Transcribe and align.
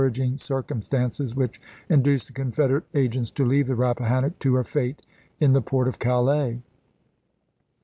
aging 0.03 0.35
circumstances 0.35 1.35
which 1.35 1.61
induced 1.87 2.25
the 2.25 2.33
Confederate 2.33 2.85
agents 2.95 3.29
to 3.29 3.45
leave 3.45 3.67
the 3.67 3.75
Rappahannock 3.75 4.39
to 4.39 4.55
her 4.55 4.63
fate 4.63 5.03
in 5.39 5.51
the 5.51 5.61
port 5.61 5.87
of 5.87 5.99
Calais. 5.99 6.59